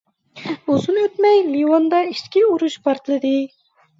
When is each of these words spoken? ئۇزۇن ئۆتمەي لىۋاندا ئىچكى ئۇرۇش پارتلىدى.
ئۇزۇن 0.75 0.95
ئۆتمەي 1.01 1.41
لىۋاندا 1.49 2.01
ئىچكى 2.13 2.43
ئۇرۇش 2.47 2.79
پارتلىدى. 2.87 3.37